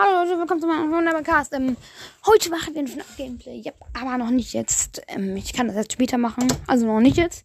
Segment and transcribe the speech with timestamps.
[0.00, 1.52] Hallo Leute, willkommen zu meinem wunderbaren Cast.
[1.54, 1.76] Ähm,
[2.24, 3.60] heute machen wir ein FNAF Gameplay.
[3.64, 5.02] Yep, aber noch nicht jetzt.
[5.08, 6.46] Ähm, ich kann das jetzt später machen.
[6.68, 7.44] Also noch nicht jetzt.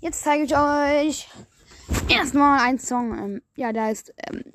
[0.00, 1.28] Jetzt zeige ich euch
[2.08, 3.16] erstmal einen Song.
[3.16, 4.54] Ähm, ja, da ist ähm,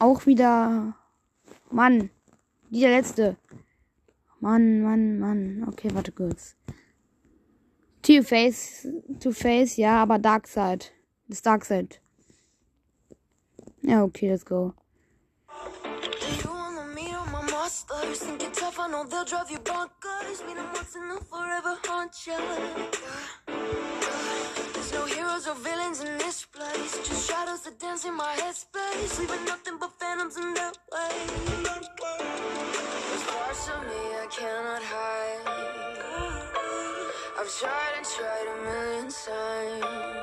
[0.00, 0.96] auch wieder
[1.70, 2.10] Mann.
[2.70, 3.36] Die der letzte.
[4.40, 5.68] Mann, Mann, Mann.
[5.68, 6.56] Okay, warte kurz.
[8.02, 8.88] Two-Face.
[9.20, 10.90] Two-Face, ja, aber Darkseid.
[11.28, 12.00] Das Darkseid.
[13.82, 14.74] Ja, okay, let's go.
[17.76, 20.46] Monsters Think you're tough, I know they'll drive you bonkers.
[20.46, 22.38] Meet them once and they'll forever haunt you
[24.72, 26.96] There's no heroes or villains in this place.
[27.06, 29.18] Just shadows that dance in my headspace.
[29.18, 31.26] Leaving nothing but phantoms in their way
[31.66, 31.88] There's
[33.24, 35.42] parts of me I cannot hide.
[37.38, 40.16] I've tried and tried a million times.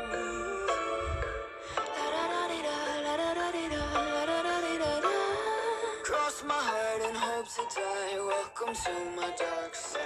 [6.45, 6.72] My heart
[7.43, 8.19] and hope to die.
[8.25, 10.03] Welcome to my dark side.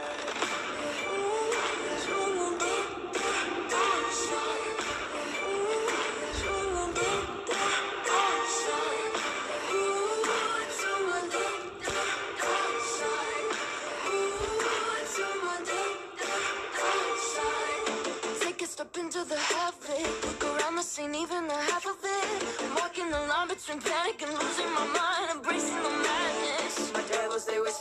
[18.40, 20.26] Take a step into the half it.
[20.26, 22.64] Look around the scene, even the half of it.
[22.64, 26.27] I'm walking the line between panic and losing my mind, embracing the madness.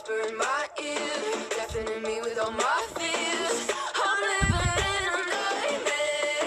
[0.07, 1.09] Whisper in my ear,
[1.49, 3.69] deafening me with all my fears.
[3.95, 4.53] I'm living
[4.87, 6.45] in a nightmare.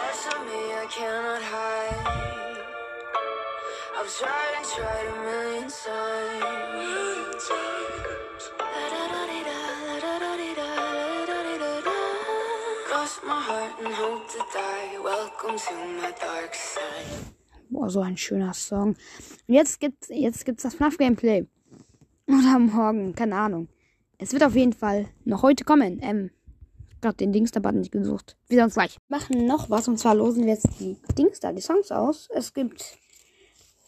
[0.00, 2.58] Parts of me I cannot hide.
[3.98, 6.54] I've tried and tried a million times.
[12.86, 14.98] Cross my heart and hope to die.
[15.02, 17.34] Welcome to my dark side.
[17.70, 18.96] Boah, so ein schöner Song.
[19.48, 21.46] Und jetzt gibt's, jetzt gibt's das FNAF Gameplay.
[22.26, 23.68] Oder morgen, keine Ahnung.
[24.18, 26.00] Es wird auf jeden Fall noch heute kommen.
[26.02, 26.30] Ähm,
[27.00, 28.36] gerade den Dings da nicht gesucht.
[28.48, 28.98] Wir sehen uns gleich.
[29.08, 32.28] Machen noch was und zwar losen wir jetzt die Dings da, die Songs aus.
[32.32, 32.98] Es gibt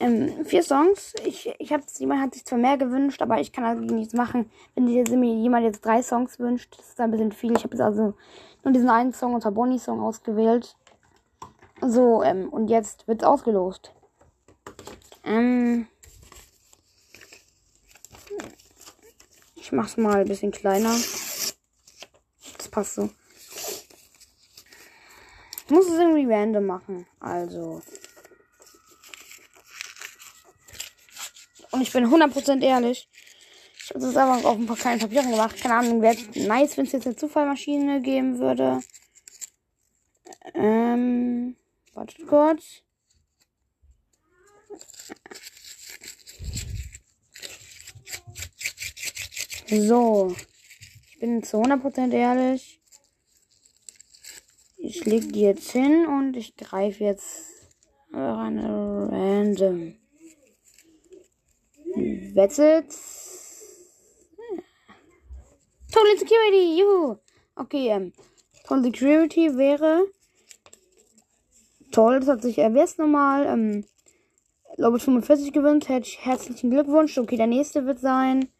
[0.00, 1.14] ähm, vier Songs.
[1.24, 4.50] Ich, ich habe jemand hat sich zwar mehr gewünscht, aber ich kann dagegen nichts machen.
[4.74, 7.56] Wenn jetzt jemand jetzt drei Songs wünscht, das ist ein bisschen viel.
[7.56, 8.14] Ich habe jetzt also
[8.62, 10.76] nur diesen einen Song, und zwar Bonnie Song ausgewählt.
[11.80, 13.92] So, ähm, und jetzt wird's ausgelost.
[15.24, 15.86] Ähm.
[19.66, 20.96] Ich mach's mal ein bisschen kleiner.
[22.56, 23.10] Das passt so.
[25.64, 27.04] Ich muss es irgendwie random machen.
[27.18, 27.82] Also.
[31.72, 33.08] Und ich bin 100% ehrlich.
[33.82, 35.60] Ich habe das einfach auf ein paar kleinen Papieren gemacht.
[35.60, 38.84] Keine Ahnung, wäre nice, wenn es jetzt eine Zufallmaschine geben würde.
[40.54, 41.56] Ähm.
[41.92, 42.84] Wartet kurz.
[49.68, 50.34] So.
[51.10, 52.80] Ich bin zu 100% ehrlich.
[54.76, 57.50] Ich leg die jetzt hin und ich greife jetzt
[58.12, 59.96] eine random.
[62.34, 62.90] Wettet.
[65.90, 67.16] Total Security, juhu.
[67.56, 68.12] Okay, ähm.
[68.64, 70.06] Total Security wäre
[71.96, 73.84] Toll, das hat sich, äh, ist nochmal, ähm,
[74.76, 75.88] Level 45 gewünscht.
[75.88, 77.16] Herzlichen Glückwunsch.
[77.16, 78.50] Okay, der nächste wird sein.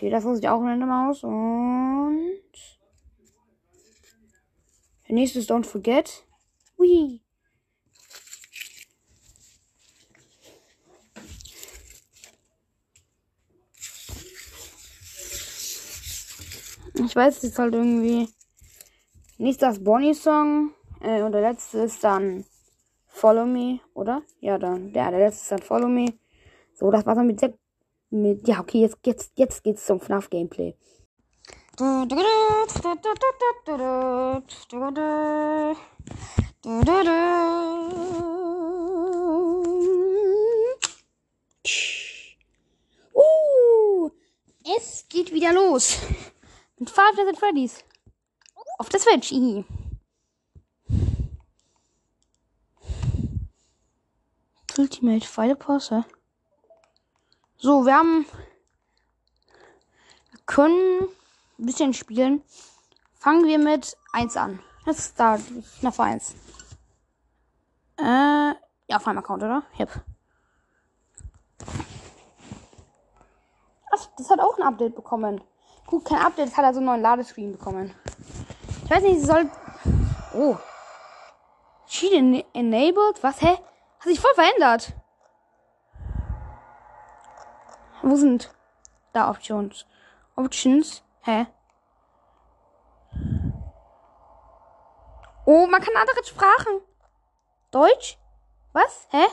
[0.00, 1.22] Okay, das sieht auch random aus.
[1.24, 2.40] Und.
[5.06, 6.24] Der nächste ist Don't Forget.
[6.78, 7.20] Hui.
[16.94, 18.26] Ich weiß, es ist halt irgendwie.
[19.36, 20.72] Nächster ist Bonnie Song.
[21.02, 22.46] Äh, und der letzte ist dann
[23.06, 24.22] Follow Me, oder?
[24.40, 24.94] Ja, dann.
[24.94, 26.14] Ja, der letzte ist dann Follow Me.
[26.72, 27.52] So, das war's dann mit der.
[28.10, 30.74] Mit, ja, okay, jetzt, jetzt, jetzt geht's zum FNAF Gameplay.
[31.80, 32.06] Uh,
[44.76, 45.98] es geht wieder los.
[46.78, 47.84] Mit Five Nights at Freddy's.
[48.78, 49.30] Auf der Switch.
[49.30, 49.64] Ihi.
[54.76, 56.04] Ultimate File Pause.
[57.62, 58.24] So, wir haben.
[60.30, 61.08] Wir können
[61.58, 62.42] ein bisschen spielen.
[63.12, 64.60] Fangen wir mit 1 an.
[64.86, 65.38] Ist da
[65.82, 66.34] nach 1.
[67.98, 69.62] Äh, ja, auf meinem Account, oder?
[69.78, 69.90] Yep.
[73.92, 75.42] Ach, das hat auch ein Update bekommen.
[75.86, 77.94] Gut, kein Update, das hat also einen neuen Ladescreen bekommen.
[78.84, 79.50] Ich weiß nicht, es soll.
[80.32, 80.56] Oh.
[81.86, 83.22] Cheat enabled?
[83.22, 83.42] Was?
[83.42, 83.58] Hä?
[83.98, 84.94] Hat sich voll verändert.
[88.02, 88.50] Wo sind
[89.12, 89.86] da Options?
[90.36, 91.02] Options?
[91.22, 91.46] Hä?
[95.46, 96.80] Oh, man kann andere Sprachen.
[97.70, 98.18] Deutsch?
[98.72, 99.08] Was?
[99.10, 99.26] Hä?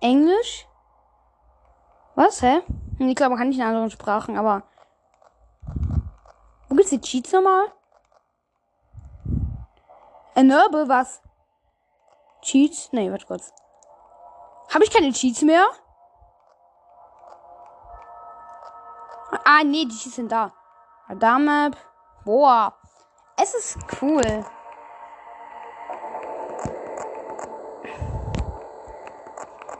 [0.00, 0.66] Englisch?
[2.14, 2.42] Was?
[2.42, 2.62] Hä?
[2.98, 4.62] Hm, Ich glaube, man kann nicht in anderen Sprachen, aber.
[6.68, 7.72] Wo gibt's die Cheats nochmal?
[10.34, 11.22] Enable, was?
[12.42, 12.92] Cheats?
[12.92, 13.52] Nee, warte kurz.
[14.72, 15.66] Habe ich keine Cheats mehr?
[19.44, 20.52] Ah, nee, die sind da.
[21.08, 21.76] Radar-Map.
[22.24, 22.76] Boah.
[23.40, 24.44] Es ist cool.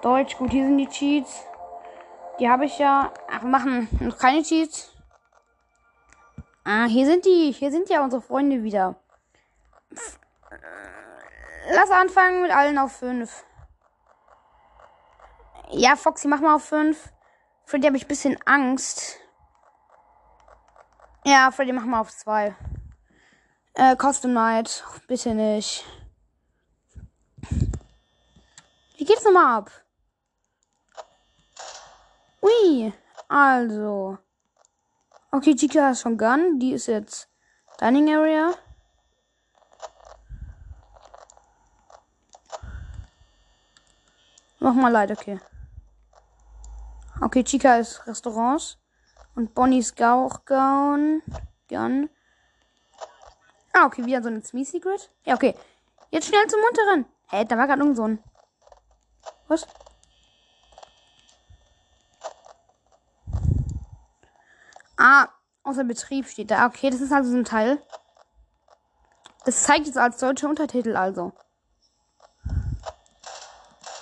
[0.03, 1.47] Deutsch, gut, hier sind die Cheats.
[2.39, 3.13] Die habe ich ja.
[3.31, 4.93] Ach, machen noch keine Cheats.
[6.65, 7.53] Ah, hier sind die.
[7.53, 8.97] Hier sind ja unsere Freunde wieder.
[11.71, 13.45] Lass anfangen mit allen auf 5.
[15.71, 17.13] Ja, Foxy, mach mal auf 5.
[17.65, 19.19] Freddy habe ich ein bisschen Angst.
[21.27, 22.55] Ja, Freddy, mach mal auf 2.
[23.73, 24.85] Äh, Custom Night.
[25.09, 25.83] Bitte nicht.
[28.99, 29.71] Wie geht's nochmal ab?
[32.43, 32.93] Ui,
[33.27, 34.19] also.
[35.31, 36.59] Okay, Chica ist schon Gun.
[36.59, 37.31] Die ist jetzt
[37.81, 38.53] Dining Area.
[44.59, 45.41] Mach mal leid, okay.
[47.23, 48.77] Okay, Chica ist Restaurants.
[49.35, 51.23] Und Bonnie ist auch Gun.
[53.73, 55.11] Ah, okay, wieder so ein Smee Secret.
[55.25, 55.55] Ja, okay.
[56.11, 57.05] Jetzt schnell zum Munteren.
[57.29, 58.23] Hä, hey, da war gerade irgend so ein.
[59.49, 59.67] Was?
[64.97, 65.29] Ah,
[65.65, 66.67] außer Betrieb steht da.
[66.67, 67.83] Okay, das ist also so ein Teil.
[69.45, 71.33] Das zeigt jetzt als deutscher Untertitel also.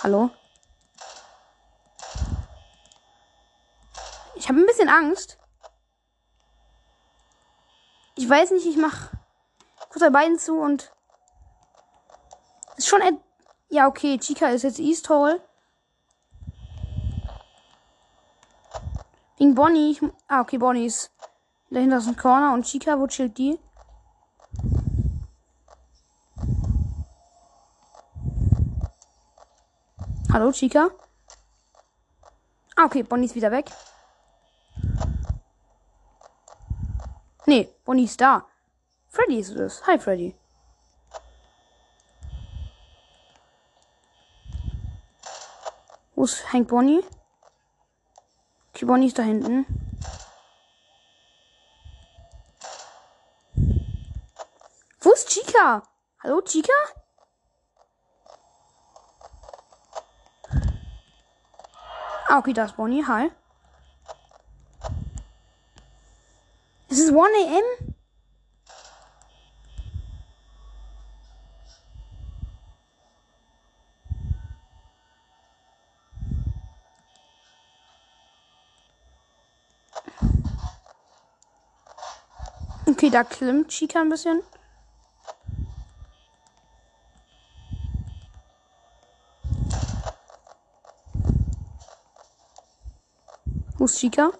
[0.02, 0.30] Hallo?
[4.34, 5.38] Ich habe ein bisschen Angst.
[8.14, 9.10] Ich weiß nicht, ich mach
[9.88, 10.92] kurz bei beiden zu und
[12.76, 13.00] ist schon
[13.70, 15.40] ja okay, Chica ist jetzt East Hall.
[19.38, 19.98] Wegen Bonnie.
[20.28, 21.10] Ah, okay, Bonnie ist
[21.70, 23.58] dahinter ist ein Corner und Chica, wo chillt die?
[30.32, 30.90] Hallo, Chica?
[32.76, 33.70] Ah, okay, Bonnie ist wieder weg.
[37.46, 38.46] Nee, Bonnie ist da.
[39.08, 39.86] Freddy ist es.
[39.86, 40.34] Hi, Freddy.
[46.14, 47.02] Wo ist Hank Bonnie?
[48.70, 49.66] Okay, Bonnie ist da hinten.
[55.00, 55.82] Wo ist Chica?
[56.22, 56.72] Hallo, Chica?
[62.28, 63.04] Ah, okay, da ist Bonnie.
[63.04, 63.32] Hi.
[66.88, 67.94] Es ist 1 a.m.
[82.86, 84.42] Okay, da klimmt Chica ein bisschen.
[93.76, 94.30] Wo ist Chica?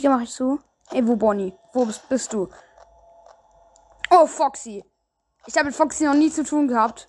[0.00, 0.58] Chica mache ich zu.
[0.92, 1.52] Ey, wo Bonnie?
[1.74, 2.48] Wo bist, bist du?
[4.10, 4.82] Oh, Foxy.
[5.46, 7.06] Ich habe mit Foxy noch nie zu tun gehabt.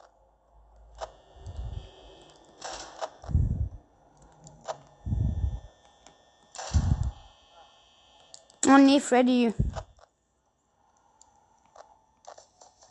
[8.68, 9.54] Oh nee, Freddy.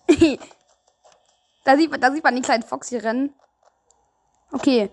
[1.65, 3.35] da, sieht man, da sieht man den kleinen Foxy rennen.
[4.51, 4.91] Okay.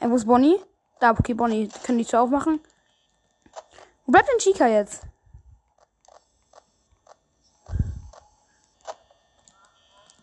[0.00, 0.58] Äh, wo ist Bonnie?
[0.98, 1.68] Da, okay, Bonnie.
[1.84, 2.60] Können die Tür aufmachen?
[4.06, 5.06] Wo bleibt denn Chica jetzt?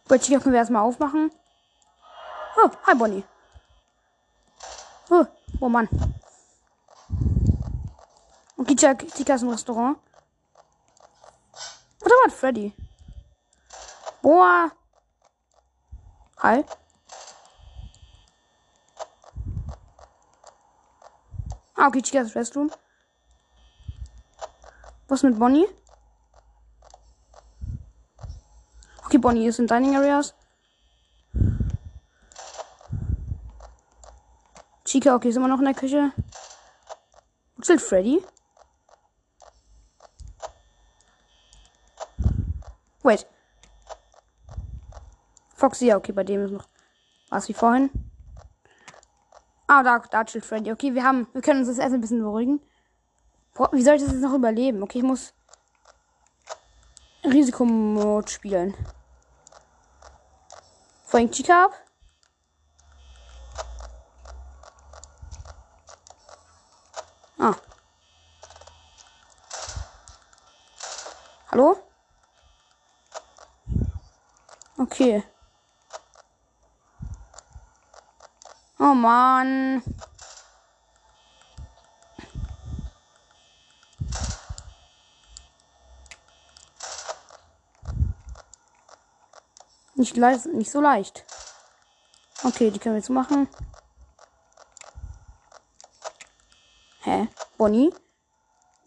[0.07, 1.31] Bei Chica können wir erstmal aufmachen.
[2.57, 3.23] Oh, hi Bonnie.
[5.09, 5.25] Oh,
[5.59, 5.89] oh Mann.
[8.57, 9.97] Okay, Chica, Chica ist im Restaurant.
[11.99, 12.73] Warte mal, Freddy.
[14.21, 14.71] Boah.
[16.39, 16.63] Hi.
[21.75, 22.69] Ah, okay, Chica's Restroom.
[25.11, 25.67] Was mit Bonnie?
[29.03, 30.33] Okay, Bonnie ist in Dining Areas.
[34.85, 36.13] Chica, okay, ist immer noch in der Küche.
[37.57, 38.23] Ist Freddy?
[43.03, 43.27] Wait.
[45.55, 46.69] Foxy, ja, okay, bei dem ist noch
[47.29, 47.89] was wie vorhin.
[49.67, 50.71] Ah, da, da chillt Freddy.
[50.71, 52.61] Okay, wir haben, wir können uns das erst ein bisschen beruhigen.
[53.71, 54.81] Wie soll ich das jetzt noch überleben?
[54.81, 55.33] Okay, ich muss
[57.23, 58.73] Risikomod spielen.
[61.05, 61.73] Vorhin Chica ab.
[67.37, 67.55] Ah.
[71.51, 71.77] Hallo?
[74.77, 75.23] Okay.
[78.79, 79.83] Oh Mann.
[90.01, 91.23] Nicht, nicht so leicht.
[92.43, 93.47] Okay, die können wir jetzt machen.
[97.01, 97.27] Hä?
[97.55, 97.93] Bonnie?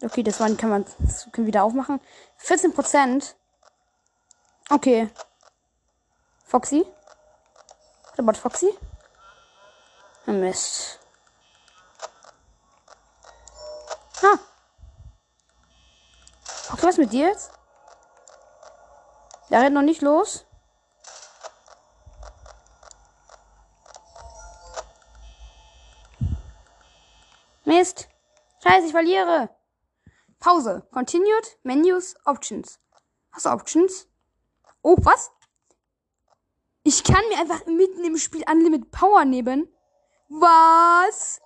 [0.03, 2.01] Okay, das waren, kann man das können wir wieder aufmachen.
[2.35, 3.37] 14 Prozent.
[4.69, 5.09] Okay.
[6.43, 6.85] Foxy?
[8.17, 8.77] About Foxy?
[10.25, 10.99] Mist.
[14.21, 14.33] Ha.
[16.73, 17.53] Okay, was mit dir jetzt?
[19.49, 20.44] Der rennt noch nicht los.
[27.77, 28.07] Mist.
[28.63, 29.49] Scheiße, ich verliere.
[30.39, 30.87] Pause.
[30.93, 31.57] Continued.
[31.63, 32.15] Menus.
[32.23, 32.79] Options.
[33.33, 34.07] Hast du Options?
[34.81, 35.29] Oh, was?
[36.83, 39.67] Ich kann mir einfach mitten im Spiel Unlimited Power nehmen.
[40.29, 41.41] Was?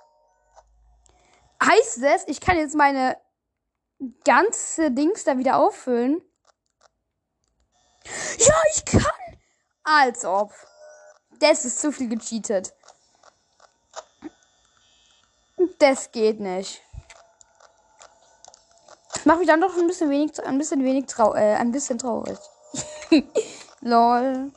[1.63, 3.17] Heißt es, ich kann jetzt meine
[4.23, 6.21] ganze Dings da wieder auffüllen?
[8.37, 9.03] Ja, ich kann!
[9.83, 10.53] Als ob.
[11.39, 12.75] Das ist zu viel gecheatet.
[15.77, 16.81] Das geht nicht.
[19.25, 22.37] Macht mich dann doch ein bisschen wenig, ein bisschen wenig trau äh, ein bisschen traurig.
[23.81, 24.51] Lol.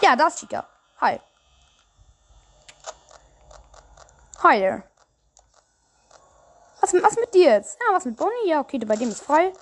[0.00, 0.66] Ja, das ist Chica.
[1.00, 1.20] Hi.
[4.42, 4.82] Hi there.
[6.80, 7.78] Was, was mit dir jetzt?
[7.80, 8.48] Ja, was mit Bonnie?
[8.48, 9.52] Ja, okay, bei dem ist frei.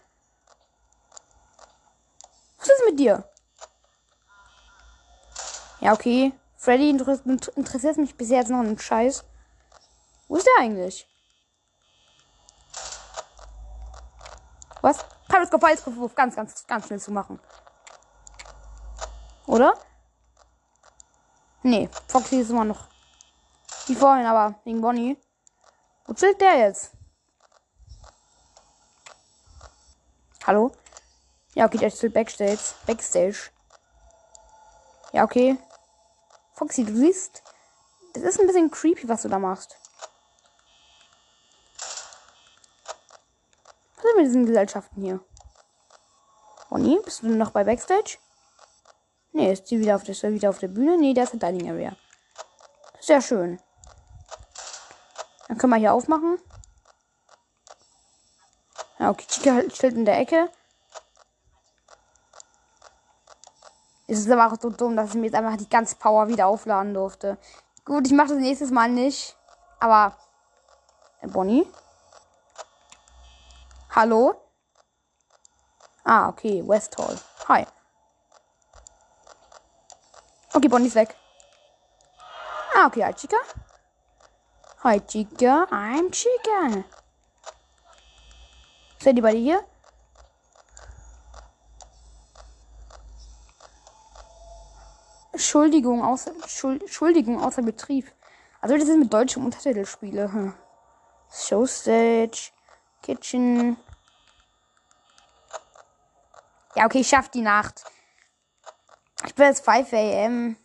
[2.59, 3.29] Was ist mit dir?
[5.81, 6.33] Ja, okay.
[6.67, 9.23] Freddy interessiert mich bisher jetzt noch einen Scheiß.
[10.27, 11.09] Wo ist der eigentlich?
[14.83, 15.05] Was?
[15.29, 17.39] Periscope Periscope ganz, ganz, ganz schnell zu machen.
[19.47, 19.79] Oder?
[21.63, 22.89] Nee, Foxy ist immer noch.
[23.87, 25.17] Wie vorhin, aber wegen Bonnie.
[26.05, 26.91] Wo chillt der jetzt?
[30.45, 30.73] Hallo?
[31.55, 32.75] Ja, okay, der chillt Backstage.
[32.89, 33.51] Backstage.
[35.13, 35.57] Ja, okay.
[36.57, 37.43] Foxy, du siehst,
[38.15, 39.77] das ist ein bisschen creepy, was du da machst.
[43.97, 45.21] Was ist mit diesen Gesellschaften hier?
[46.71, 48.17] Bonnie, bist du noch bei Backstage?
[49.33, 50.97] Nee, ist die wieder auf der, wieder auf der Bühne?
[50.97, 51.95] Nee, der ist in Dining Area.
[53.01, 53.61] Sehr schön.
[55.49, 56.39] Dann können wir hier aufmachen.
[58.99, 60.51] Ja, okay, Chica steht in der Ecke.
[64.09, 66.47] Es ist aber auch so dumm, dass ich mir jetzt einfach die ganze Power wieder
[66.47, 67.39] aufladen durfte.
[67.85, 69.37] Gut, ich mache das nächstes Mal nicht.
[69.81, 70.17] Aber.
[71.21, 71.67] Äh, Bonnie?
[73.91, 74.35] Hallo?
[76.05, 76.63] Ah, okay.
[76.67, 77.19] West Hall.
[77.49, 77.67] Hi.
[80.53, 81.17] Okay, Bonnie ist weg.
[82.75, 83.37] Ah, okay, hi, Chica.
[84.85, 85.67] Hi, Chica.
[85.71, 86.85] I'm Chica.
[89.01, 89.65] Seid ihr beide hier?
[95.37, 98.11] Entschuldigung, außer, Entschuldigung, außer Betrieb.
[98.63, 100.33] Also das ist mit deutschem Untertitel spiele.
[100.33, 100.55] Hm.
[101.31, 102.53] Showstage,
[103.03, 103.77] Kitchen.
[106.75, 107.85] Ja, okay, ich schaff die Nacht.
[109.27, 110.57] Ich bin jetzt 5 am.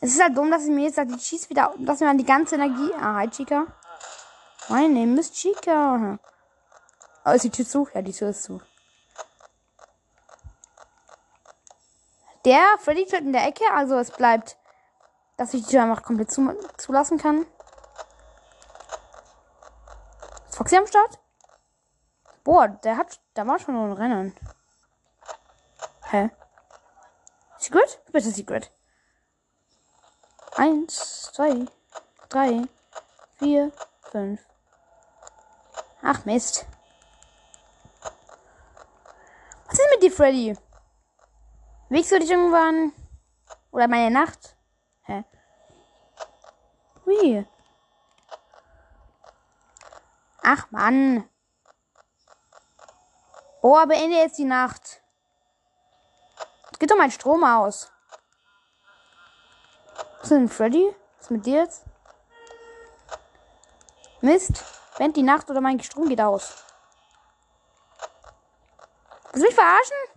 [0.00, 2.24] Es ist halt dumm, dass ich mir jetzt die Cheese wieder, dass mir dann die
[2.24, 2.94] ganze Energie.
[2.98, 3.66] Ah, hi Chica.
[4.70, 6.18] My name is Chica.
[7.26, 7.88] Oh, ist die Tür zu?
[7.92, 8.62] Ja, die Tür ist zu.
[12.46, 14.56] Der Freddy steht in der Ecke, also es bleibt,
[15.36, 17.44] dass ich die Tür einfach komplett zu, zulassen kann.
[20.48, 21.18] Ist Foxy am Start?
[22.44, 24.32] Boah, der hat, da war schon ein Rennen.
[26.10, 26.30] Hä?
[27.58, 28.00] Secret?
[28.12, 28.70] Bitte Secret.
[30.54, 31.66] Eins, zwei,
[32.28, 32.62] drei,
[33.38, 33.72] vier,
[34.12, 34.40] fünf.
[36.00, 36.64] Ach Mist.
[39.66, 40.56] Was ist mit dir, Freddy?
[41.88, 42.92] Wiegst du dich irgendwann?
[43.70, 44.56] Oder meine Nacht?
[45.02, 45.24] Hä?
[47.04, 47.46] Wie?
[50.42, 51.28] Ach Mann.
[53.62, 55.02] Oh, beende jetzt die Nacht.
[56.66, 57.90] Jetzt geht doch mein Strom aus.
[60.18, 60.94] Was ist denn Freddy?
[61.16, 61.84] Was ist mit dir jetzt?
[64.20, 64.64] Mist.
[64.98, 66.64] Bend die Nacht oder mein Strom geht aus.
[69.32, 70.15] Willst du mich verarschen?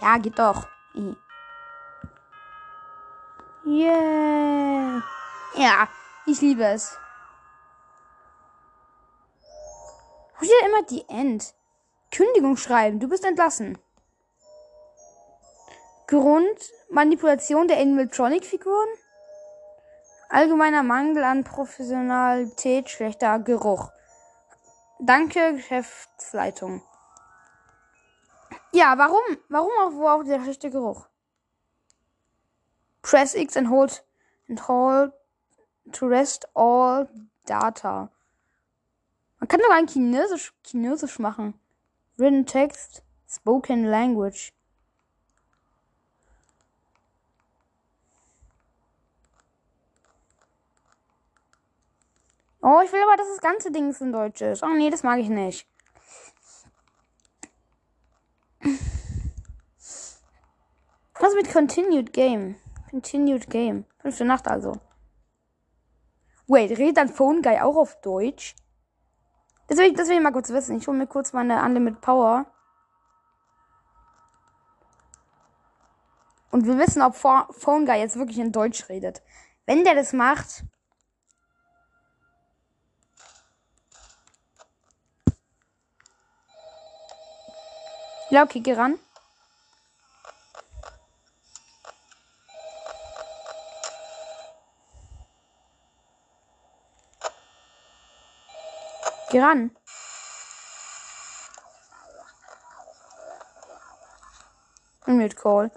[0.00, 0.66] Ja, geht doch.
[3.66, 5.02] Yeah.
[5.54, 5.88] Ja,
[6.26, 6.96] ich liebe es.
[10.38, 11.54] Wo steht immer die End?
[12.10, 12.98] Kündigung schreiben.
[12.98, 13.78] Du bist entlassen.
[16.06, 18.88] Grund Manipulation der Animatronic-Figuren.
[20.30, 23.90] Allgemeiner Mangel an Professionalität, schlechter Geruch.
[24.98, 26.82] Danke, Geschäftsleitung.
[28.72, 29.38] Ja, warum?
[29.48, 31.06] Warum auch, wo auch der schlechte Geruch?
[33.02, 34.04] Press X and hold
[34.48, 35.12] and hold
[35.92, 37.08] to rest all
[37.46, 38.10] data.
[39.40, 41.58] Man kann doch eigentlich Chinesisch, Chinesisch machen.
[42.16, 44.52] Written Text, Spoken Language.
[52.62, 54.62] Oh, ich will aber, dass das ganze Ding in Deutsch ist.
[54.62, 55.66] Oh nee, das mag ich nicht.
[61.20, 62.56] Was mit Continued Game?
[62.88, 63.84] Continued Game.
[63.98, 64.72] Fünfte Nacht also.
[66.46, 68.56] Wait, redet dann Phone Guy auch auf Deutsch?
[69.68, 70.78] Das will, ich, das will ich mal kurz wissen.
[70.78, 72.46] Ich hole mir kurz meine Unlimited Power.
[76.50, 79.22] Und wir wissen, ob Phone Guy jetzt wirklich in Deutsch redet.
[79.66, 80.64] Wenn der das macht.
[88.30, 88.98] Ja, okay, geh ran.
[99.30, 99.70] Geh ran.
[105.06, 105.70] Mute Call.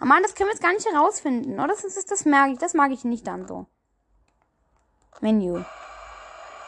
[0.00, 1.58] Oh Mann, das können wir jetzt gar nicht herausfinden.
[1.58, 2.58] Oh, das, ist, das mag ich.
[2.58, 3.66] Das mag ich nicht dann so.
[5.20, 5.64] Menü.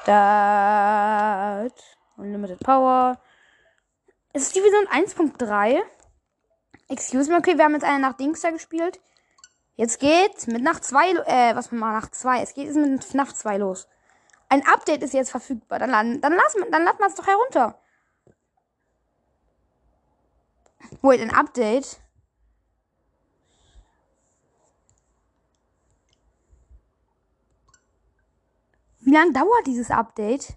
[0.06, 1.74] Dat.
[2.16, 3.20] Unlimited Power.
[4.32, 5.82] Es ist Division 1.3.
[6.88, 9.00] Excuse me, okay, wir haben jetzt eine Nacht Dings da gespielt.
[9.76, 12.42] Jetzt geht mit Nacht 2, äh, was machen, Nacht 2.
[12.42, 13.88] Es geht jetzt mit Nacht 2 los.
[14.48, 15.78] Ein Update ist jetzt verfügbar.
[15.78, 17.80] Dann, dann, dann, lass, dann laden wir es doch herunter.
[21.02, 22.00] Wait, ein Update?
[29.00, 30.56] Wie lange dauert dieses Update?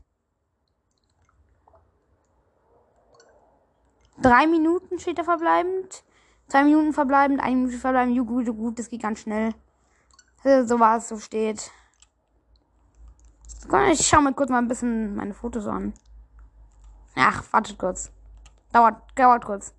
[4.22, 6.04] Drei Minuten steht da verbleibend.
[6.48, 8.18] Zwei Minuten verbleibend, eine Minute verbleibend.
[8.28, 9.54] Gut, gut, das geht ganz schnell.
[10.44, 11.72] So was so steht.
[13.92, 15.94] Ich schau mir kurz mal ein bisschen meine Fotos an.
[17.16, 18.12] Ach, wartet kurz.
[18.72, 19.74] Dauert, dauert kurz.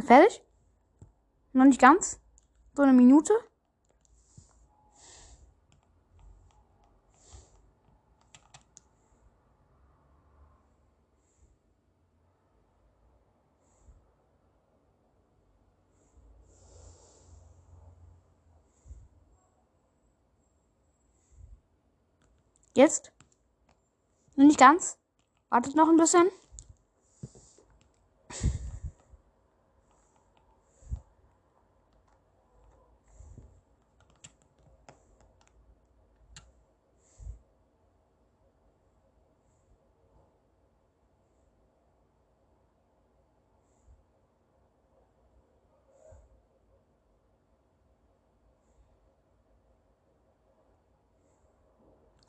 [0.00, 0.42] Fertig?
[1.52, 2.20] Noch nicht ganz?
[2.74, 3.32] So eine Minute?
[22.74, 23.12] Jetzt?
[24.36, 24.98] Noch nicht ganz?
[25.50, 26.30] Wartet noch ein bisschen.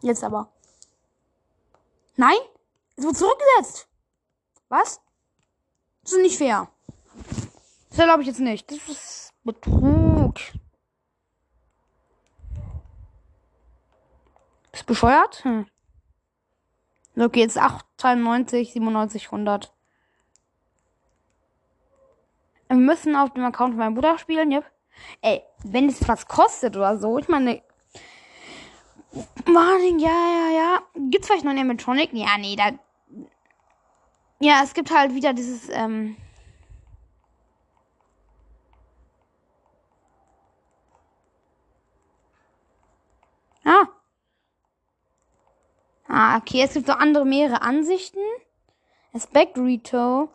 [0.04, 0.52] Jetzt aber.
[2.18, 2.38] Nein?
[2.98, 3.88] Es wird zurückgesetzt.
[4.68, 5.02] Was?
[6.04, 6.70] Das ist nicht fair.
[7.90, 8.70] Das glaube ich jetzt nicht.
[8.70, 10.40] Das ist Betrug.
[14.74, 15.44] Ist bescheuert?
[15.46, 15.68] Hm.
[17.16, 19.74] Okay, jetzt 893, 97, 100.
[22.68, 24.66] Wir müssen auf dem Account von meinem Bruder spielen, yep.
[25.22, 27.62] Ey, wenn es was kostet oder so, ich meine,
[29.46, 30.82] Martin, ja, ja, ja.
[31.10, 32.10] Gibt's vielleicht noch einen Animatronic?
[32.14, 32.72] Ja, nee, da.
[34.40, 36.18] Ja, es gibt halt wieder dieses, ähm.
[43.64, 43.88] Ah.
[46.08, 48.20] Ah, okay, es gibt noch andere mehrere Ansichten.
[49.14, 50.30] Aspect Rito.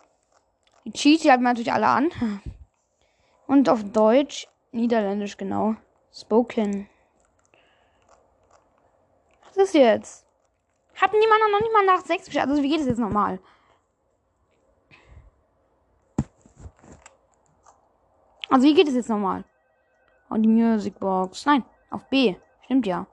[0.84, 2.10] Die Cheats, die halten wir natürlich alle an.
[3.46, 5.74] Und auf Deutsch, Niederländisch genau.
[6.12, 6.88] Spoken.
[9.58, 10.24] Ist jetzt?
[10.94, 12.48] Hat niemand noch nicht mal nach 6 bestellt?
[12.48, 13.40] Also wie geht es jetzt nochmal?
[18.48, 19.42] Also wie geht es jetzt nochmal?
[20.28, 21.44] Und die Music Box.
[21.44, 22.36] Nein, auf B.
[22.66, 23.06] Stimmt ja.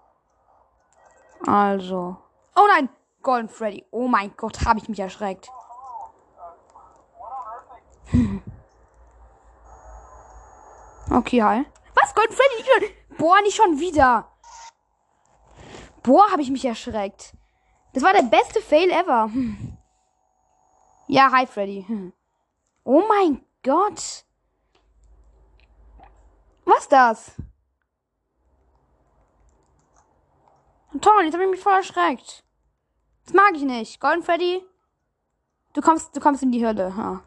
[1.48, 2.16] Also.
[2.56, 2.90] Oh nein!
[3.24, 3.84] Golden Freddy.
[3.90, 5.50] Oh mein Gott, habe ich mich erschreckt.
[11.12, 11.66] okay, hi.
[11.96, 12.14] Was?
[12.14, 12.94] Golden Freddy?
[13.18, 14.30] Boah, nicht schon wieder.
[16.06, 17.34] Boah, habe ich mich erschreckt.
[17.94, 19.24] Das war der beste Fail ever.
[19.24, 19.76] Hm.
[21.08, 21.84] Ja, hi Freddy.
[21.88, 22.14] Hm.
[22.84, 24.24] Oh mein Gott.
[26.64, 27.32] Was das?
[31.02, 32.44] Toll, jetzt habe ich mich voll erschreckt.
[33.26, 34.00] Das mag ich nicht.
[34.00, 34.64] Golden Freddy,
[35.74, 36.96] du kommst, du kommst in die Hölle.
[36.96, 37.24] Ha.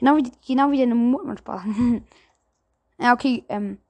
[0.00, 1.64] Genau wie, genau wie deine Mutter
[2.98, 3.80] ja, okay, ähm.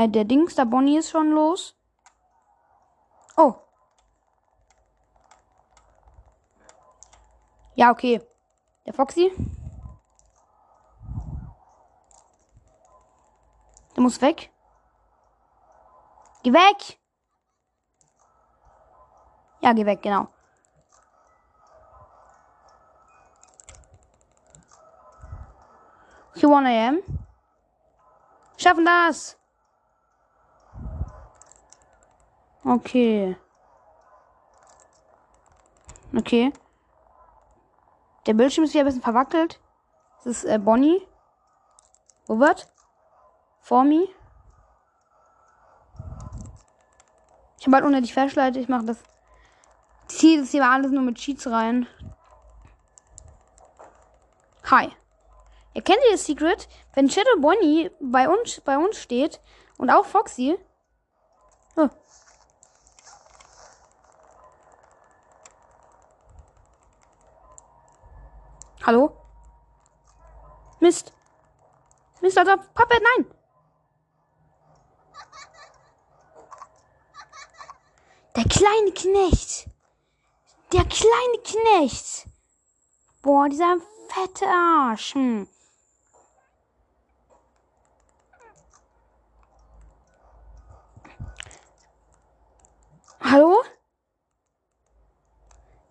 [0.00, 1.76] Äh, der Dings, der Bonnie ist schon los.
[3.36, 3.54] Oh.
[7.74, 8.26] Ja, okay.
[8.86, 9.30] Der Foxy.
[13.94, 14.50] Der muss weg.
[16.44, 16.98] Geh weg!
[19.60, 20.28] Ja, geh weg, genau.
[26.36, 27.20] Hier 1 am.
[28.56, 29.39] Schaffen das!
[32.64, 33.36] Okay.
[36.14, 36.52] Okay.
[38.26, 39.60] Der Bildschirm ist hier ein bisschen verwackelt.
[40.18, 41.06] Das ist äh, Bonnie.
[42.28, 42.68] Robert.
[43.60, 44.08] For me.
[47.58, 48.56] Ich habe halt unendlich Flashlight.
[48.56, 49.02] Ich mache das.
[50.08, 51.86] Ich ziehe das hier alles nur mit Cheats rein.
[54.70, 54.90] Hi.
[55.72, 56.68] Erkennt ihr das Secret?
[56.94, 59.40] Wenn Shadow Bonnie bei uns, bei uns steht
[59.78, 60.58] und auch Foxy.
[68.90, 69.16] Hallo?
[70.80, 71.12] Mist.
[72.20, 72.56] Mist, Alter.
[72.56, 73.24] Papa, nein.
[78.34, 79.70] Der kleine Knecht.
[80.72, 82.26] Der kleine Knecht.
[83.22, 83.76] Boah, dieser
[84.08, 85.14] fette Arsch.
[85.14, 85.48] Hm.
[93.20, 93.62] Hallo?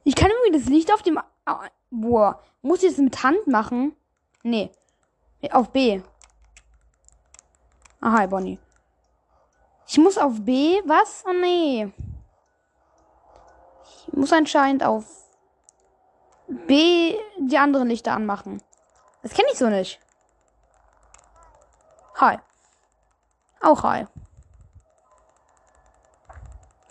[0.04, 1.18] Ich kann irgendwie das Licht auf dem.
[1.92, 2.44] Boah.
[2.62, 3.95] Muss ich das mit Hand machen?
[4.43, 4.72] Nee.
[5.52, 6.02] Auf B.
[8.02, 8.60] Aha, Bonnie.
[9.88, 10.82] Ich muss auf B.
[10.86, 11.24] Was?
[11.28, 11.91] Oh nee.
[14.08, 15.06] Ich muss anscheinend auf
[16.48, 18.62] B die anderen Lichter anmachen.
[19.22, 20.00] Das kenne ich so nicht.
[22.15, 22.38] Hi.
[23.62, 24.06] Auch hi.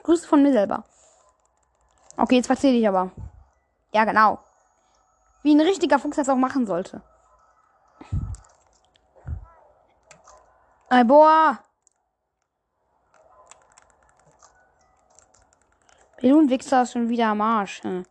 [0.02, 0.84] Grüße von mir selber.
[2.16, 3.10] Okay, jetzt erzähle ich aber.
[3.92, 4.38] Ja, genau.
[5.42, 7.02] Wie ein richtiger Fuchs das auch machen sollte.
[10.90, 11.58] Ey, boah.
[16.50, 17.82] Wichser ist schon wieder am Arsch.
[17.82, 18.04] Hm.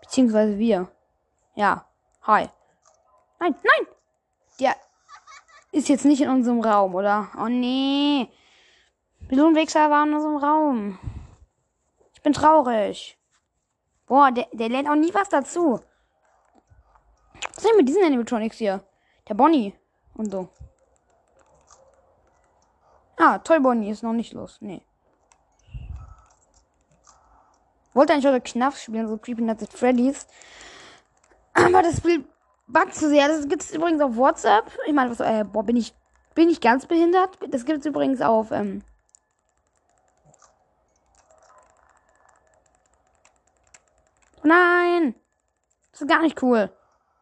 [0.00, 0.88] Beziehungsweise wir.
[1.54, 1.86] Ja.
[2.22, 2.48] Hi.
[3.38, 3.86] Nein, nein!
[4.60, 4.76] Der
[5.72, 7.28] ist jetzt nicht in unserem Raum, oder?
[7.38, 8.30] Oh nee.
[9.28, 10.98] Wichser war in unserem Raum.
[12.14, 13.18] Ich bin traurig.
[14.06, 15.80] Boah, der, der lernt auch nie was dazu.
[17.56, 18.84] Was ist denn mit diesen Animatronics hier?
[19.28, 19.74] Der Bonnie
[20.14, 20.50] und so.
[23.16, 24.58] Ah, Toy Bonnie ist noch nicht los.
[24.60, 24.82] Nee.
[27.94, 30.26] Wollte eigentlich heute Knaff spielen, so Creepy Nuts at Freddy's.
[31.54, 32.26] Aber das Spiel
[32.66, 33.26] buggt zu sehr.
[33.28, 34.70] Das gibt es übrigens auf WhatsApp.
[34.86, 35.94] Ich meine, was, äh, boah, bin ich,
[36.34, 37.38] bin ich ganz behindert?
[37.48, 38.82] Das gibt es übrigens auf, ähm,
[44.42, 45.14] Nein!
[45.90, 46.70] Das ist gar nicht cool.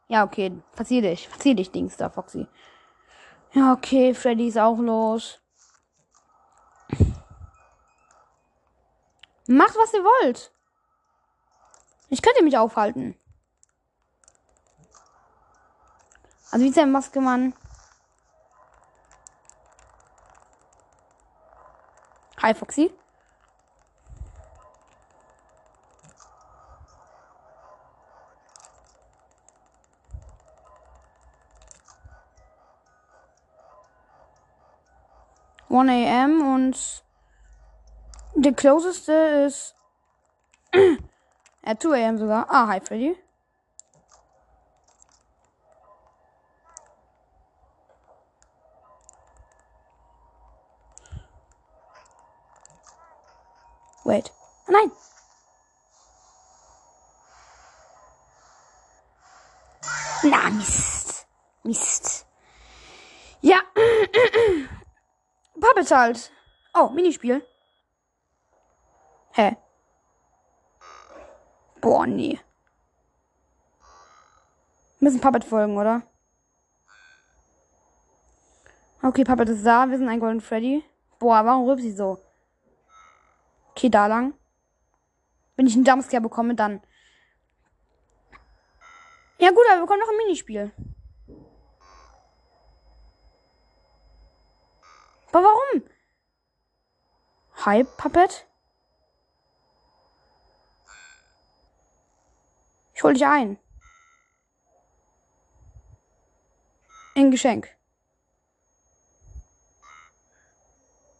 [0.09, 0.53] Ja, okay.
[0.73, 1.29] Verzieh dich.
[1.29, 2.47] Verzieh dich, Dings da, Foxy.
[3.53, 4.14] Ja, okay.
[4.14, 5.40] Freddy ist auch los.
[9.47, 10.53] Macht, was ihr wollt.
[12.09, 13.17] Ich könnte mich aufhalten.
[16.51, 17.55] Also wie ist der Maskemann?
[22.40, 22.93] Hi Foxy.
[35.75, 36.55] 1 a.m.
[36.55, 37.05] und
[38.37, 39.13] der closeste
[39.47, 39.75] ist
[41.65, 42.19] at 2 a.m.
[42.19, 42.47] sogar.
[42.49, 43.17] Ah, hi Freddy.
[65.90, 66.33] Halt.
[66.75, 67.47] Oh, Minispiel.
[69.33, 69.57] Hä?
[71.81, 72.40] Boah, nee.
[74.99, 76.03] Wir müssen Puppet folgen, oder?
[79.03, 79.88] Okay, Puppet ist da.
[79.90, 80.83] Wir sind ein Golden Freddy.
[81.18, 82.18] Boah, warum rübt sie so?
[83.70, 84.35] Okay, da lang.
[85.57, 86.81] Wenn ich einen Jumpscare bekomme, dann.
[89.38, 90.73] Ja gut, aber wir bekommen noch ein Minispiel.
[95.35, 95.83] Aber warum?
[97.66, 98.47] Hi, Puppet.
[102.94, 103.59] Ich hol dich ein.
[107.16, 107.68] Ein Geschenk.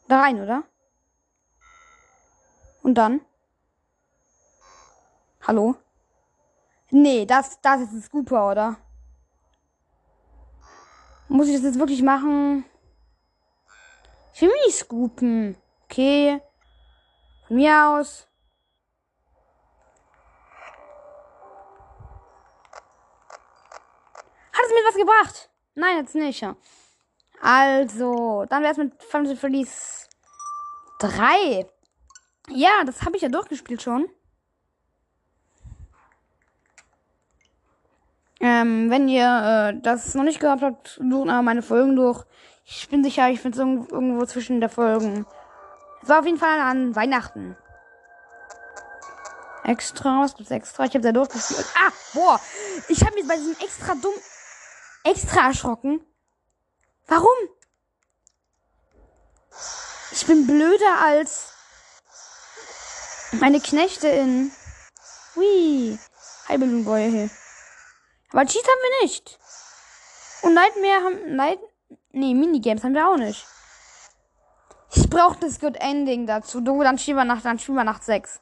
[0.07, 0.63] Da rein, oder?
[2.85, 3.21] Und dann?
[5.43, 5.75] Hallo?
[6.91, 8.77] Nee, das, das ist ein Scooper, oder?
[11.27, 12.65] Muss ich das jetzt wirklich machen?
[14.35, 15.57] Ich will mich nicht scoopen.
[15.85, 16.41] Okay.
[17.47, 18.27] Von mir aus.
[24.53, 25.51] Hat es mir was gebracht?
[25.77, 26.41] Nein, jetzt nicht.
[26.41, 26.57] Ja.
[27.41, 29.67] Also, dann wäre es mit Fantasy
[30.99, 31.67] 3.
[32.49, 34.09] Ja, das habe ich ja durchgespielt schon.
[38.41, 42.25] Ähm, wenn ihr äh, das noch nicht gehabt habt, sucht mal meine Folgen durch.
[42.65, 45.27] Ich bin sicher, ich finde es irgendwo zwischen der Folgen.
[46.03, 47.57] Es war auf jeden Fall an Weihnachten.
[49.65, 50.85] Extra, was gibt's extra?
[50.85, 51.67] Ich habe da durchgespielt.
[51.75, 52.41] Ah, boah.
[52.89, 54.13] Ich habe mich bei diesem extra dumm
[55.05, 56.01] extra erschrocken.
[57.07, 57.29] Warum?
[60.13, 61.53] Ich bin blöder als
[63.33, 64.51] meine Knechte in.
[65.37, 65.99] Hui.
[66.49, 67.31] Hi, Balloon Boy hier.
[68.33, 69.39] Aber Cheats haben wir nicht.
[70.43, 71.37] Und Nightmare haben.
[71.37, 71.61] Night.
[72.17, 73.45] Nee, Minigames haben wir auch nicht.
[74.95, 76.61] Ich brauche das Good Ending dazu.
[76.61, 78.41] Du, dann spielen wir nach, dann spielen wir nach 6.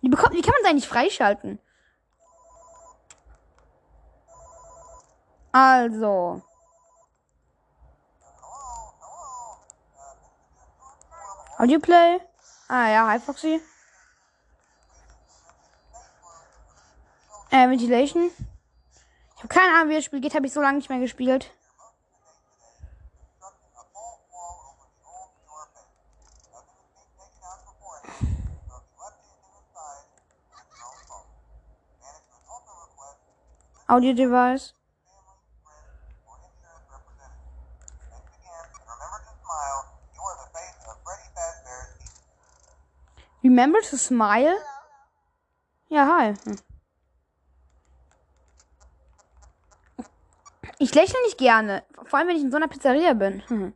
[0.00, 1.58] Wie, bekommt, wie kann man das eigentlich freischalten?
[5.50, 6.42] Also.
[11.58, 12.20] Audioplay?
[12.68, 13.60] Ah ja, hi Foxy.
[17.50, 18.30] Äh, Ventilation.
[19.34, 21.52] Ich habe keine Ahnung, wie das Spiel geht, habe ich so lange nicht mehr gespielt.
[33.92, 34.72] Audio device.
[43.44, 44.56] Remember to smile?
[45.90, 46.32] Ja, hi.
[46.44, 46.56] Hm.
[50.78, 51.84] Ich lächle nicht gerne.
[52.06, 53.42] Vor allem, wenn ich in so einer Pizzeria bin.
[53.48, 53.74] Hm.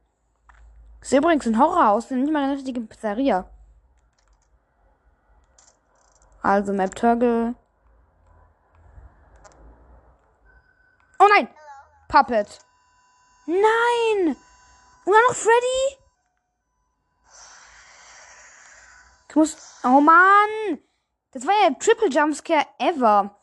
[1.00, 3.50] Das ist übrigens ein Horrorhaus, nicht mal eine richtige Pizzeria.
[6.40, 7.54] Also, Map Turgle.
[11.26, 11.48] Oh nein!
[12.06, 12.60] Puppet.
[13.46, 14.36] Nein!
[15.04, 15.98] Und dann noch Freddy?
[19.28, 19.80] Ich muss.
[19.82, 20.78] Oh Mann!
[21.32, 23.36] Das war ja der Triple Jumpscare ever.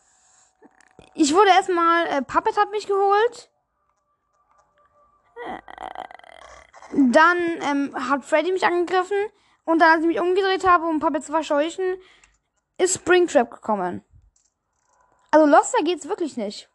[1.14, 2.08] Ich wurde erstmal.
[2.08, 3.52] Äh, Puppet hat mich geholt.
[5.46, 5.60] Äh,
[7.12, 9.18] dann ähm, hat Freddy mich angegriffen.
[9.66, 11.98] Und dann, als ich mich umgedreht habe, um Puppet zu verscheuchen,
[12.78, 14.06] ist Springtrap gekommen.
[15.32, 16.70] Also Loster geht's wirklich nicht.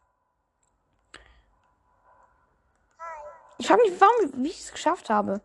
[3.59, 5.41] Ich frage mich, warum, wie ich es geschafft habe.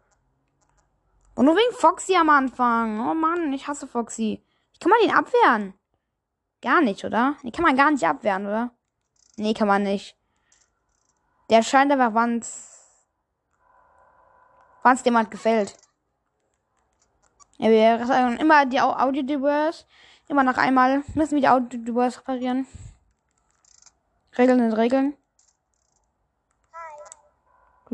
[1.35, 3.00] Und nur wegen Foxy am Anfang.
[3.00, 4.40] Oh Mann, ich hasse Foxy.
[4.72, 5.74] Wie kann man den abwehren?
[6.62, 7.37] Gar nicht, oder?
[7.42, 8.70] Den kann man gar nicht abwehren, oder?
[9.37, 10.16] Nee, kann man nicht.
[11.50, 12.87] Der scheint aber, wann's.
[14.83, 15.77] Wann's jemand gefällt.
[17.59, 19.87] Ja, wir sagen immer die Audio-Diverse.
[20.29, 22.66] Immer nach einmal müssen wir die Audio-Diverse reparieren.
[24.38, 25.16] Regeln sind Regeln.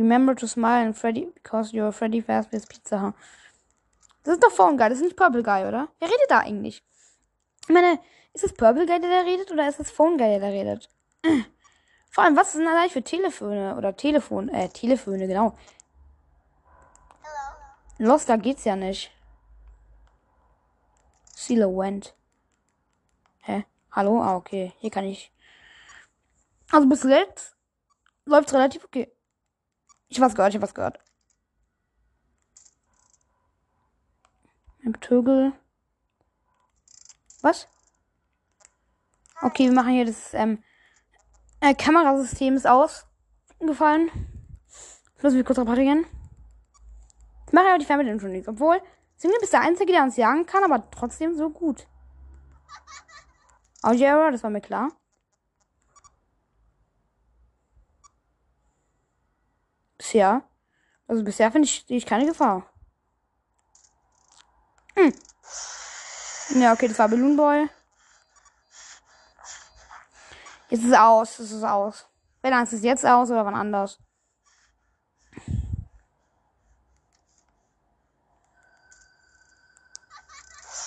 [0.00, 3.12] Remember to smile and Freddy because you're Freddy Fazbear's Pizza.
[4.22, 5.88] Das ist doch Phone Guy, das ist nicht Purple Guy, oder?
[5.98, 6.82] Wer redet da eigentlich?
[7.62, 8.00] Ich meine,
[8.32, 10.88] ist es Purple Guy, der da redet, oder ist es Phone Guy, der da redet?
[12.10, 13.76] Vor allem, was sind da eigentlich für Telefone?
[13.76, 15.56] Oder Telefon, äh, Telefone, genau.
[17.98, 19.12] Los, da geht's ja nicht.
[21.50, 22.14] A Wand.
[23.40, 23.64] Hä?
[23.92, 24.22] Hallo?
[24.22, 24.72] Ah, okay.
[24.78, 25.32] Hier kann ich.
[26.70, 27.56] Also bis jetzt
[28.24, 29.12] läuft's relativ okay.
[30.10, 30.98] Ich hab was gehört, ich hab was gehört.
[34.84, 35.52] Ein Betögel.
[37.42, 37.68] Was?
[39.40, 40.62] Okay, wir machen hier das ähm,
[41.60, 44.10] äh, Kamerasystem ist ausgefallen.
[45.22, 46.04] Müssen wir kurz reparieren.
[47.46, 48.48] Ich mache aber die Fernbedienung schon nichts.
[48.48, 48.82] Obwohl,
[49.16, 51.86] Single ist der Einzige, der uns jagen kann, aber trotzdem so gut.
[53.82, 54.90] Audio Error, das war mir klar.
[60.10, 60.42] Bisher.
[61.06, 62.68] Also bisher finde ich, ich keine Gefahr.
[64.96, 65.14] Hm.
[66.60, 67.68] Ja, okay, das war Balloon Boy.
[70.68, 72.08] Jetzt ist es aus, es ist aus.
[72.42, 74.00] Wenn ist es jetzt aus oder wann anders?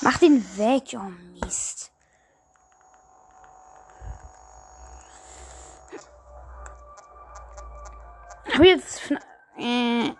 [0.01, 1.72] Mach den weg, oh Mist.
[8.53, 9.11] Hab ich jetzt
[9.57, 10.13] äh,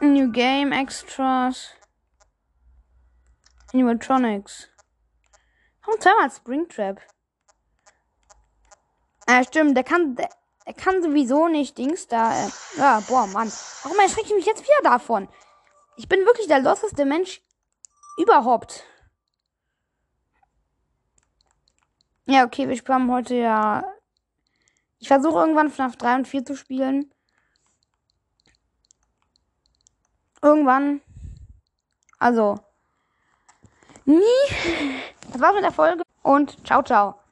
[0.00, 1.70] New Game Extras
[3.72, 4.68] Animatronics.
[5.82, 7.00] Warum zweimal Springtrap?
[9.26, 10.28] Ah, stimmt, der kann, der,
[10.66, 12.44] der kann sowieso nicht Dings da.
[12.44, 13.50] Äh, ja, boah, Mann.
[13.82, 15.30] Warum erschrecke ich mich jetzt wieder davon?
[15.96, 17.40] Ich bin wirklich der losteste Mensch
[18.18, 18.84] überhaupt.
[22.26, 23.82] Ja, okay, wir spielen heute ja.
[25.02, 27.12] Ich versuche irgendwann FNAF 3 und 4 zu spielen.
[30.40, 31.00] Irgendwann.
[32.20, 32.60] Also.
[34.04, 34.20] Nie.
[35.32, 36.04] Das war's mit der Folge.
[36.22, 37.16] Und ciao, ciao.